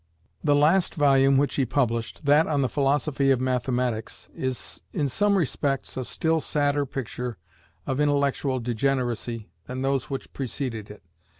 [0.43, 5.35] The last volume which he published, that on the Philosophy of Mathematics, is in some
[5.37, 7.37] respects a still sadder picture
[7.85, 11.03] of intellectual degeneracy than those which preceded it.